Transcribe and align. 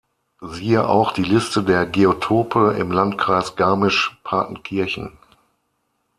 Siehe 0.41 0.89
auch 0.89 1.11
die 1.11 1.21
Liste 1.21 1.61
der 1.63 1.85
Geotope 1.85 2.75
im 2.79 2.91
Landkreis 2.91 3.55
Garmisch-Partenkirchen. 3.55 5.15